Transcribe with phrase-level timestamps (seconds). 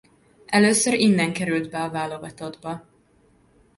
[0.45, 2.85] Először innen került be a válogatottba.